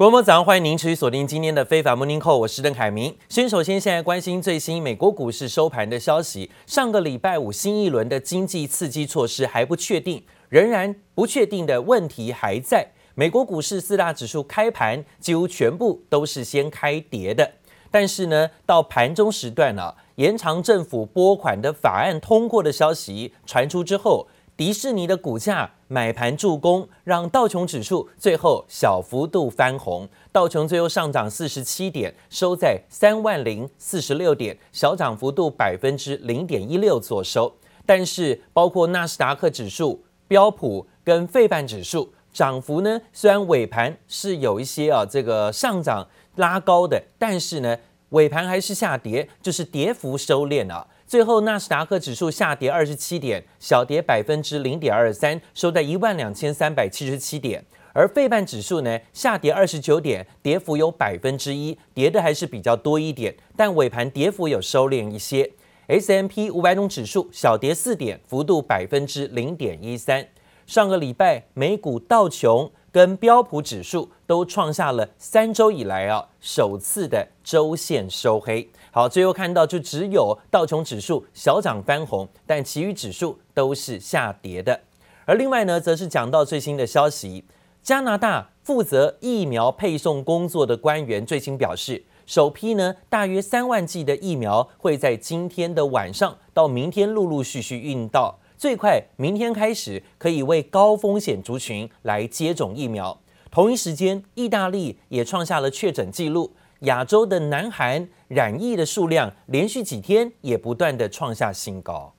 [0.00, 3.14] 观众早上，欢迎您持续锁定今天的非凡 Morning Call，我是邓凯明。
[3.28, 6.50] 先首先现在关心最新美国股市收盘的消息。
[6.66, 12.92] 上个礼拜五新一轮的经济刺激措施还不确定，仍然不确定的问题还在。
[13.14, 17.52] 美国股市四大指数开盘几乎全部都是先开跌的，
[17.90, 24.28] 但是呢，到盘中时段啊，延长政府拨款的法案通过的消息传出之后。
[24.56, 30.08] 迪士尼的股价买盘助攻，让道琼指数最后小幅度翻红。
[30.30, 37.52] 道琼最后上涨四十七点，收在三万零四十六点，小涨幅度百分之零点一六做收。
[37.84, 47.76] 但是，包括纳斯达克指数、标普跟费半指数涨幅呢，虽然尾盘是有一些啊这个上涨拉高的，但是呢，
[48.10, 50.86] 尾盘还是下跌，就是跌幅收敛了。
[51.10, 57.64] 最后，纳斯达克指数下跌二十七点，小跌百分之零点二三，收在一万两千三百七十七点。
[57.92, 65.50] 而费半指数呢，下跌二十九点，跌幅有百分之一，跌的还是比较多一点，但尾盘跌幅有收敛一些。
[65.88, 70.28] S M P 五百种指数小跌四点，幅度百分之零点一三。
[70.64, 78.70] 上个礼拜，美股道琼跟标普指数都创下了三周以来啊首次的周线收黑。
[78.92, 84.80] 好，最后看到就只有道琼指数小涨翻红，但其余指数都是下跌的。
[85.26, 87.44] 而另外呢，则是讲到最新的消息，
[87.82, 103.16] 加拿大负责疫苗配送工作的官员最新表示，首批呢大约三万剂的疫苗会在今天的晚上到明天陆陆续续运到，最快明天开始可以为高风险族群来接种疫苗。
[103.52, 106.52] 同一时间，意大利也创下了确诊记录。
[106.81, 112.13] 亚洲的南韩染疫的数量连续几天也不断的创下新高。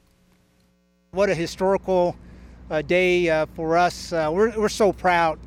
[1.12, 2.14] What a historical
[2.68, 4.12] day for us!
[4.12, 5.38] We're we're so proud,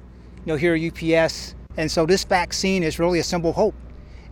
[0.46, 3.76] you know, here at UPS, and so this vaccine is really a symbol of hope,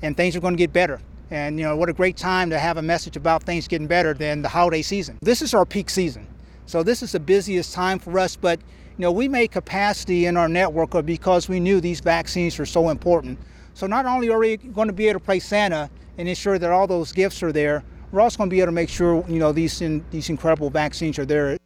[0.02, 1.00] and things are going to get better.
[1.30, 4.14] And you know, what a great time to have a message about things getting better
[4.14, 5.18] than the holiday season.
[5.22, 6.26] This is our peak season,
[6.66, 8.36] so this is the busiest time for us.
[8.36, 8.60] But
[8.98, 12.90] you know, we made capacity in our network because we knew these vaccines are so
[12.90, 13.38] important.
[13.75, 15.89] So not only are we going to be able to play Santa
[16.19, 18.73] and ensure that all those gifts are there, we're also going to be able to
[18.73, 21.57] make sure, you know, these in, these incredible vaccines are there.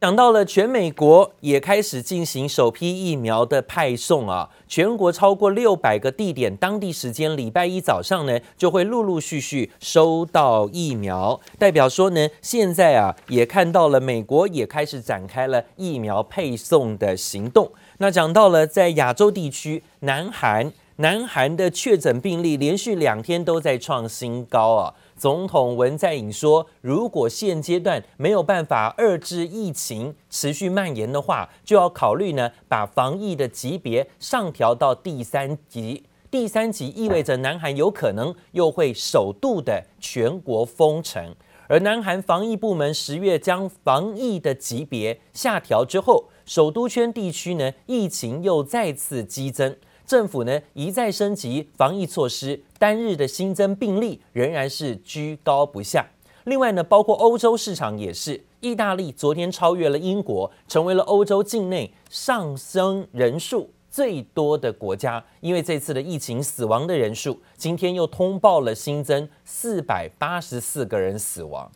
[0.00, 17.72] 讲到了全美国也开始进行首批疫苗的派送啊，全国超过六百个地点，当地时间礼拜一早上呢就会陆陆续续收到疫苗，代表说呢现在啊也看到了美国也开始展开了疫苗配送的行动。
[17.96, 20.72] 那讲到了在亚洲地区，南韩。
[21.00, 24.94] 南韩的确诊病例连续两天都在创新高啊！
[25.16, 36.02] 总统文在寅说，如果现阶段没有办法遏制疫情持续蔓延的话，就要考虑呢把防疫的级别上调到第三级。
[36.32, 41.32] 第三级意味着南韩有可能又会首度的全国封城。
[41.68, 49.76] 而南韩防疫部门十月将防疫的级别下调之后，首都圈地区呢疫情又再次激增。
[50.08, 56.06] 政府呢一再升级防疫措施，单日的新增病例仍然是居高不下。
[56.44, 65.22] 另外呢，包括欧洲市场也是，意大利昨天超越了英国，成为了欧洲境内上升人数最多的国家。
[65.40, 71.70] 因为这次的疫情死亡的人数，今天又通报了新增四百八十四个人死亡。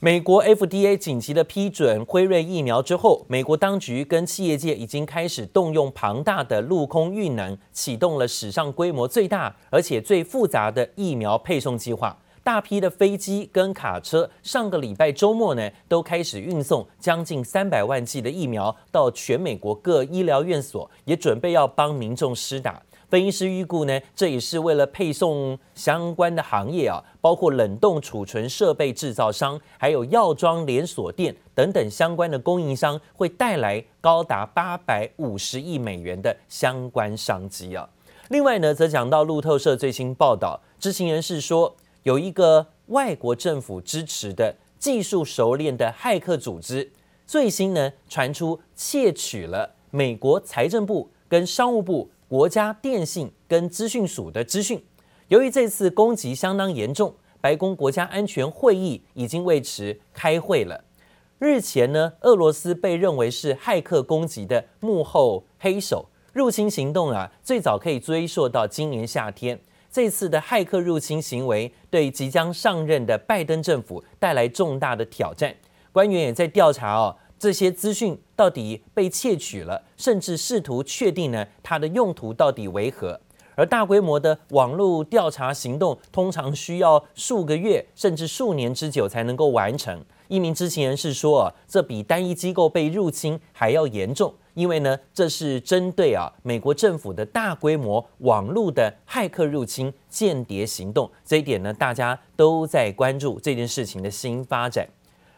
[0.00, 12.16] 美国 FDA 紧急的批准辉瑞疫苗之后，美国当局跟企业界已经开始动用庞大的陆空运能，启动了史上规模最大而且最复杂的疫苗配送计划。
[12.44, 22.80] 大批的飞机跟卡车，上个礼拜周末呢，都开始运送将近三百万剂的疫苗到全美国各医疗院所，也准备要帮民众施打。
[23.08, 37.88] 分析师预估呢，这也是为了配送相关的行业啊，包括冷冻储存设备制造商，还有药妆连锁店等等相关的供应商，会带来高达八百五十亿美元的相关商机啊。
[38.28, 46.92] 另外呢，则讲到路透社最新报道，知情人士说，有一个外国政府支持的技术熟练的骇客组织，
[47.26, 52.10] 最新呢传出窃取了美国财政部跟商务部。
[52.28, 54.84] 国家电信跟资讯署的资讯，
[55.28, 60.84] 由于这次攻击相当严重，白宫国家安全会议已经为此开会了。
[61.38, 69.58] 日前呢，俄罗斯被认为是骇客攻击的幕后黑手，入侵行动啊，最早可以追溯到今年夏天。
[69.90, 75.56] 这次的骇客入侵行为对即将上任的拜登政府带来重大的挑战。
[75.92, 77.16] 官员也在调查哦。
[77.38, 83.20] 这些资讯到底被窃取了，甚至试图确定呢它的用途到底为何。
[83.54, 90.00] 而大规模的网络调查行动通常需要数个月甚至数年之久才能够完成。
[90.28, 101.10] 一名知情人士说：“啊，这比单一机构被入侵还要严重，因为呢，这是针对啊美国政府的大规模网络的骇客入侵、间谍行动。
[101.24, 104.86] 这一点呢，大家都在关注这件事情的新发展。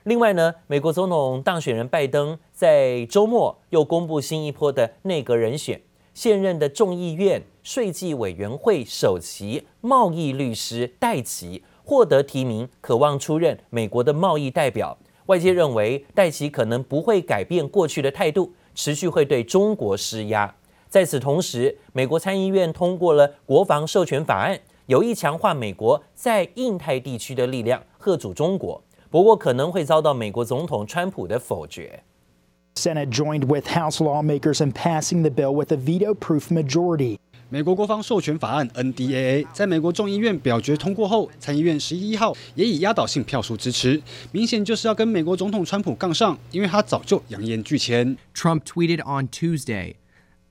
[0.04, 5.80] 另外呢，美国总统当选人拜登在周末又公布新一波的内阁人选。”
[6.12, 14.98] 现任的众议院税计委员会首席贸易律师戴琪获得提名，渴望出任美国的贸易代表。
[15.26, 20.52] 外界认为戴琪可能不会改变过去的态度，持续会对中国施压。
[20.88, 28.82] 在此同时，美国参议院通过了国防授权法案，有意强化美国在印太地区的力量，吓阻中国。
[29.10, 32.04] 不过可能会遭到美国总统川普的否决。
[32.76, 37.18] Senate joined with House lawmakers in passing the bill with a veto-proof majority.
[37.48, 48.16] 美国国防授权法案 （NDAA） 在美国众议院表决通过后，参议院十一号也以压倒性票数支持，明显就是要跟美国总统川普杠上，因为他早就扬言拒签。
[48.32, 49.94] Trump tweeted on Tuesday.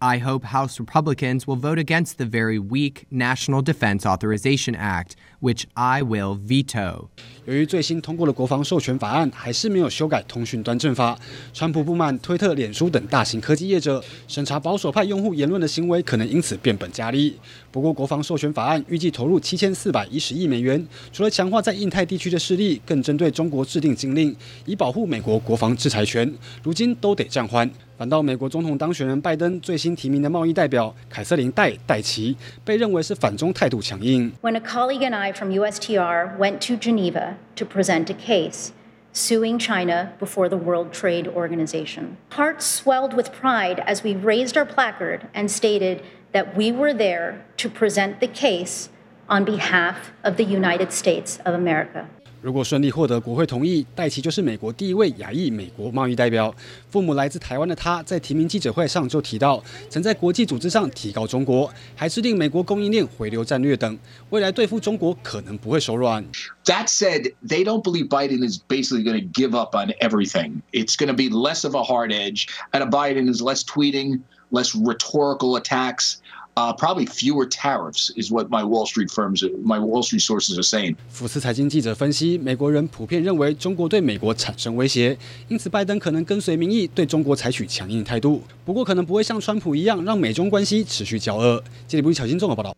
[0.01, 5.65] I hope House Republicans will vote against the very weak National Defense Authorization Act, which
[5.73, 7.09] I will veto.
[7.43, 11.19] 由于最新通过的国防授权法案还是没有修改通讯端正法，
[11.53, 17.37] 川普不满推特、脸书等大型科技业者审查保守派用户言论的行为，可能因此变本加厉。
[17.69, 24.33] 不过，国防授权法案预计投入七千四百一十亿美元，除了强化在印太地区的势力，更针对中国制定禁令，
[24.65, 26.33] 以保护美国国防制裁权。
[26.63, 27.69] 如今都得暂缓。
[27.98, 34.32] 反倒美国总统当选人拜登最新提名的贸易代表凯瑟琳戴戴琪，被认为是反中态度强硬。
[34.42, 38.70] When a colleague and I from USTR went to Geneva to present a case
[39.12, 44.66] suing China before the World Trade Organization, hearts swelled with pride as we raised our
[44.66, 46.02] placard and stated
[46.32, 48.88] that we were there to present the case
[49.28, 52.08] on behalf of the United States of America.
[52.41, 56.53] 如果顺利获得国会同意，戴琪就是美国第一位亚裔美国贸易代表。
[56.89, 63.97] 父母来自台湾的他，在提名记者会上就提到，曾在国际组织上提高中国，还制定美国供应链回流战略等，
[64.29, 66.25] 未来对付中国可能不会手软。
[66.63, 70.61] That said, they don't believe Biden is basically going to give up on everything.
[70.71, 74.21] It's going to be less of a hard edge, and a Biden is less tweeting,
[74.51, 76.21] less rhetorical attacks.
[76.59, 80.61] Uh, probably fewer tariffs is what my Wall Street firms, my Wall Street sources are
[80.61, 80.97] saying.
[81.07, 85.17] 福斯财经记者分析，美国人普遍认为中国对美国产生威胁，
[85.47, 88.41] 因此拜登可能跟随民意对中国采取强硬态度。
[88.65, 91.63] 不过可能不会像川普一样让美中关系持续交恶。
[91.87, 92.75] 这里不是小新综合报道。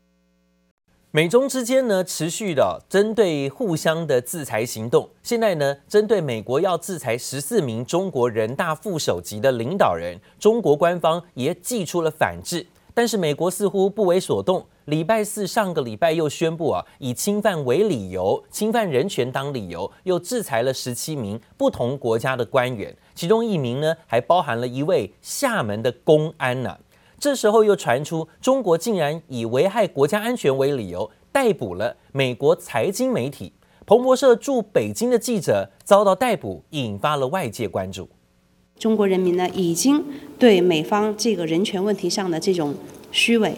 [1.09, 12.67] 美中之间呢持续的针对互相的制裁行动，现在呢针对美国要制裁十四名中国人大副首级的领导人，中国官方也祭出了反制。
[13.01, 14.63] 但是美国似乎不为所动。
[14.85, 26.77] 礼拜四上个礼拜又宣布啊，以侵犯为理由，侵犯人权当理由，又制裁了十七名不同国家的官员，其中一名呢还包含了一位厦门的公安呢、
[27.17, 33.51] 这时候又传出中国竟然以危害国家安全为理由逮捕了美国财经媒体
[33.87, 38.07] 彭博社驻北京的记者遭到逮捕，引发了外界关注。
[38.81, 40.03] 中国人民呢，已经
[40.39, 42.73] 对美方这个人权问题上的这种
[43.11, 43.53] 虚伪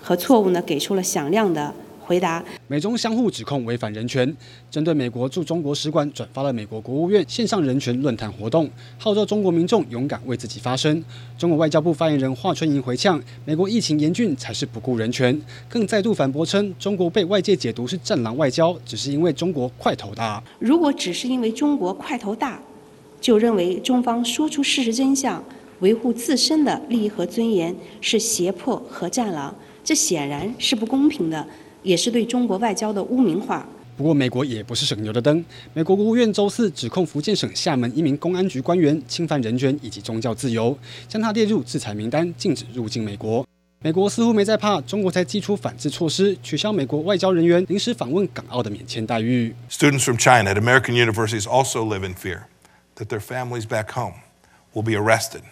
[0.00, 2.42] 和错误呢，给出了响亮的回答。
[2.68, 4.34] 美中相互指控违反人权，
[4.70, 11.04] 针对美国驻中国使馆转发了美国国务院线上人权论坛活动，号召中国民众勇敢为自己发声。
[11.36, 15.38] 中国外交部发言人华春莹回呛：美国疫情严峻才是不顾人权，
[15.68, 20.42] 更再度反驳称，中国被外界解读是战狼外交，只是因为中国块头大。
[20.58, 22.58] 如果只是因为中国块头大，
[23.22, 25.42] 就认为中方说出事实真相、
[25.78, 31.46] 维护自身的利益和尊严是胁迫和战狼，这显然是不公平的，
[31.84, 33.64] 也是对中国外交的污名化。
[33.96, 35.44] 不过，美国也不是省油的灯。
[35.72, 40.76] 美国国务院周四指控福建省厦门一名公安局官员侵犯人权以及宗教自由，
[41.06, 43.46] 将他列入制裁名单，禁止入境美国。
[43.84, 49.54] 美国似乎没在怕，中国才祭出反制措施，取消美国外交人员临时访问港澳的免签待遇。
[49.70, 52.42] Students from China at American universities also live in fear.
[52.96, 54.14] That their families back home
[54.74, 55.42] will be arrested,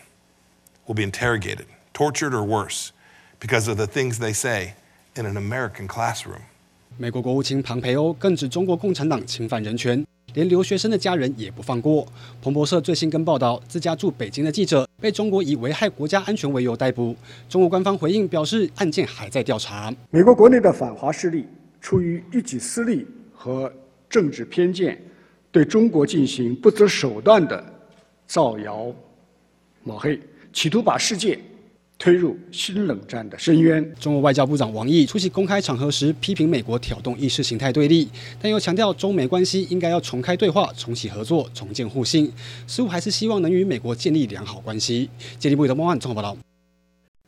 [0.86, 2.90] will be interrogated, tortured, or worse
[3.38, 4.74] because of the things they say
[5.16, 6.42] in an American classroom.
[6.98, 10.04] 美国国务卿庞培欧更指中国共产党侵犯人权，
[10.34, 12.06] 连留学生的家人也不放过。
[12.42, 17.16] 彭博社最新跟报道，自家驻北京的记者被中国以危害国家安全为由逮捕。
[17.48, 19.94] 中国官方回应表示，案件还在调查。
[20.10, 21.46] 美国国内的反华势力
[21.80, 23.72] 出于一己私利和
[24.10, 25.00] 政治偏见。
[25.52, 27.64] 对中国进行不择手段的
[28.26, 28.86] 造谣
[29.82, 30.18] 抹黑，
[30.52, 31.38] 企图把世界
[31.98, 33.94] 推入新冷战的深渊。
[33.98, 38.08] 中国外交部长王毅出席公开场合时，批评美国挑动意识形态对立，
[38.40, 42.32] 但又强调中美关系应该要重开对话、重启合作、重建互信，
[42.66, 45.10] 似乎还是希望能与美国建立良好关系。
[45.38, 46.36] 接力部的孟瀚综合报道。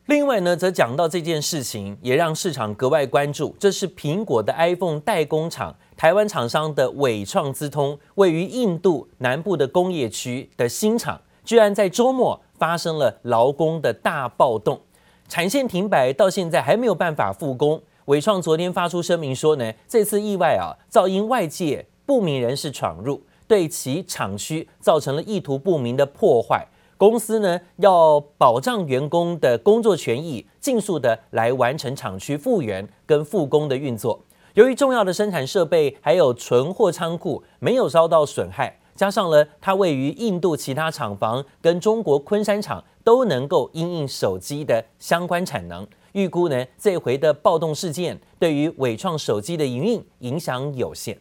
[0.07, 3.55] 另外呢，则讲到这件事情，也让市场格外关注。
[3.59, 14.81] 这是苹果的 iPhone 代工厂，台湾厂商的纬创资通，位于印度南部的工业区的新厂，居然在周末发生了劳工的大暴动，
[15.29, 17.81] 产线停摆，到现在还没有办法复工。
[18.07, 26.67] 纬创昨天发出声明说呢，这次意外啊，遭因外界不明人士闯入，对其厂区造成了意图不明的破坏。
[26.97, 34.21] 公司呢，要保障员工的工作权益，尽速的来完成厂区复原跟复工的运作。
[34.55, 51.17] 由于重要的生产设备还有存货仓库没有遭到损害，加上了它位于印度其他厂房跟中国昆山厂都能够因应手机的相关产能，预估呢，这回的暴动事件对于纬创手机的营运影响有限。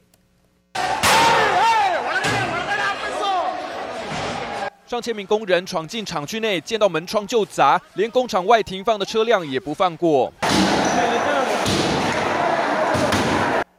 [4.86, 10.34] 上千名工人闯进厂区内，见到门窗就砸，连工厂外停放的车辆也不放过。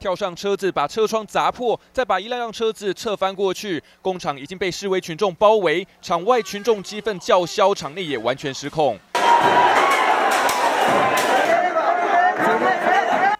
[0.02, 3.80] 跳上车子，把车窗砸破，再把一辆辆车子侧翻过去。
[4.02, 8.98] 工厂已经被示威群众包围，场外群众激愤叫嚣，场内也完全失控。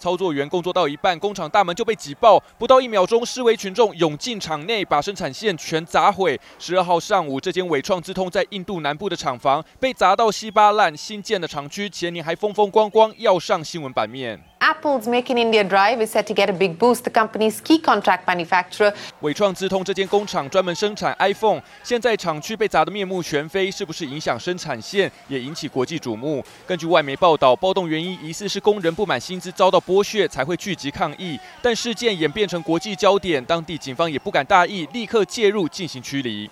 [0.03, 6.37] 操作员工作到一半，工厂大门就被挤爆，不到一秒钟，示威群众涌进场内，把生产线全砸毁。
[6.59, 14.41] 十二号上午，这间伟创资通在印度南部的厂房被砸到稀巴烂，新建的厂区前年还风风光光，要上新闻版面。
[14.59, 17.03] Apple's Make in India drive is set to get a big boost.
[17.03, 18.95] The company's key contract manufacturer.
[19.21, 26.45] 伟创资通这间工厂专门生产 iPhone，现在厂区被砸得面目全非，是不是影响生产线，也引起国际瞩目。
[26.65, 31.39] 根据外媒报道，暴动原因疑似是工人不满薪资遭到剥削，才会聚集抗议。
[31.61, 36.49] 但事件演变成国际焦点，当地警方也不敢大意，立刻介入进行驱离。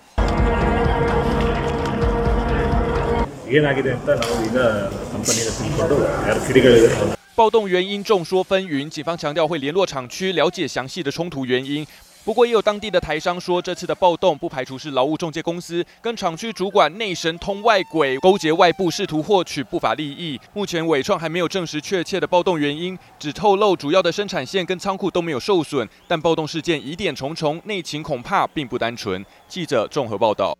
[7.33, 11.85] 暴动原因众说纷纭，警方强调会联络厂区了解详细的冲突原因。
[12.23, 20.39] 不过，也有当地的台商说，这次的暴动不排除是劳务中介公司跟厂区主管内神通外鬼，勾结外部，试图获取不法利益。
[20.53, 29.25] 目前伟创还没有证实确切的暴动原因，只透露主要的生产线跟仓库都没有受损，但暴动事件疑点重重，内情恐怕并不单纯。
[29.47, 30.55] 记者综合报道。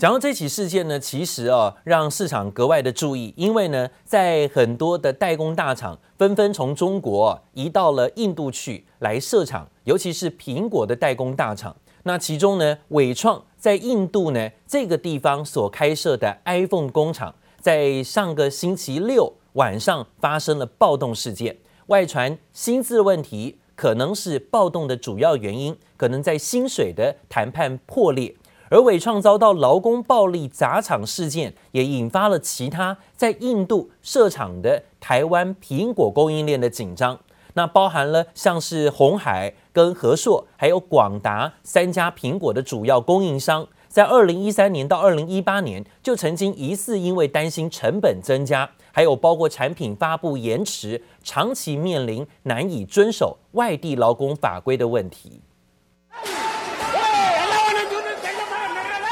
[0.00, 11.76] 讲到这起事件呢，其实啊，让市场格外的注意，因为呢，在很多的代工大厂纷纷从中国移到了印度去来设厂，尤其是苹果的代工大厂。
[12.04, 21.54] 那其中呢，纬创在印度呢这个地方所开设的 iPhone 工厂，在上个星期六晚上发生了暴动事件，
[21.88, 28.34] 外传薪资问题可能是暴动的主要原因，可能在薪水的谈判破裂。
[28.70, 37.18] 而纬创遭到劳工暴力砸厂事件，也引发了其他在印度设厂的台湾苹果供应链的紧张。
[37.54, 55.40] 那包含了像是鸿海、跟和硕，还有广达三家苹果的主要供应商，在二零一三年到二零一八年，就曾经疑似因为担心成本增加，还有包括产品发布延迟，长期面临难以遵守外地劳工法规的问题。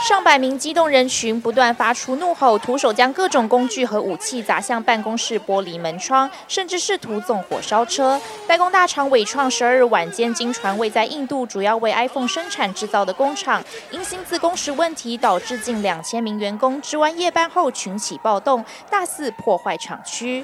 [0.08, 8.18] 上百名激动人群不断发出怒吼，徒手将各种工具和武器砸向办公室玻璃门窗，甚至试图纵火烧车。
[8.46, 20.42] 代工大厂伟创十二日晚间，经传位在印度主要为 iPhone 生产制造的工厂，因薪资工时问题，导致近两千名员工值完夜班后群起暴动，大肆破坏厂区。